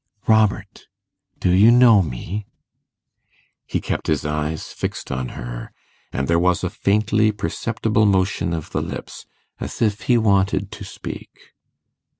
'Robert, 0.25 0.87
do 1.37 1.51
you 1.51 1.69
know 1.69 2.01
me?' 2.01 2.47
He 3.67 3.79
kept 3.79 4.07
his 4.07 4.25
eyes 4.25 4.73
fixed 4.73 5.11
on 5.11 5.29
her, 5.37 5.71
and 6.11 6.27
there 6.27 6.39
was 6.39 6.63
a 6.63 6.71
faintly 6.71 7.31
perceptible 7.31 8.07
motion 8.07 8.51
of 8.51 8.71
the 8.71 8.81
lips, 8.81 9.27
as 9.59 9.79
if 9.79 10.01
he 10.09 10.17
wanted 10.17 10.71
to 10.71 10.83
speak. 10.83 11.53